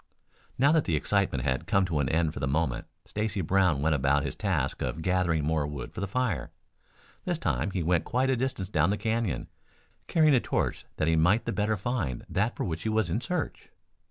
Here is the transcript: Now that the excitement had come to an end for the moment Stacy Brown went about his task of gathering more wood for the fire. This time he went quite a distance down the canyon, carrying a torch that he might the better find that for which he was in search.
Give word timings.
Now 0.57 0.71
that 0.71 0.85
the 0.85 0.95
excitement 0.95 1.43
had 1.43 1.67
come 1.67 1.85
to 1.85 1.99
an 1.99 2.09
end 2.09 2.33
for 2.33 2.39
the 2.39 2.47
moment 2.47 2.87
Stacy 3.05 3.41
Brown 3.41 3.83
went 3.83 3.93
about 3.93 4.23
his 4.25 4.35
task 4.35 4.81
of 4.81 5.03
gathering 5.03 5.43
more 5.45 5.67
wood 5.67 5.93
for 5.93 6.01
the 6.01 6.07
fire. 6.07 6.49
This 7.23 7.37
time 7.37 7.69
he 7.69 7.83
went 7.83 8.03
quite 8.03 8.31
a 8.31 8.35
distance 8.35 8.67
down 8.69 8.89
the 8.89 8.97
canyon, 8.97 9.47
carrying 10.07 10.33
a 10.33 10.39
torch 10.41 10.87
that 10.97 11.07
he 11.07 11.15
might 11.15 11.45
the 11.45 11.51
better 11.53 11.77
find 11.77 12.25
that 12.29 12.55
for 12.55 12.63
which 12.63 12.81
he 12.81 12.89
was 12.89 13.11
in 13.11 13.21
search. 13.21 13.69